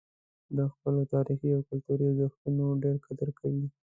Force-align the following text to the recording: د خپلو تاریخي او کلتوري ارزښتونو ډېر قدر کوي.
د 0.57 0.59
خپلو 0.73 1.01
تاریخي 1.13 1.49
او 1.55 1.61
کلتوري 1.69 2.05
ارزښتونو 2.09 2.65
ډېر 2.83 2.95
قدر 3.05 3.29
کوي. 3.39 3.65